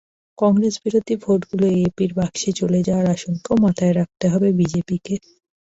[0.37, 5.15] কংগ্রেসবিরোধী ভোটগুলো এএপির বাক্সে চলে যাওয়ার আশঙ্কাও মাথায় রাখতে হবে বিজেপিকে।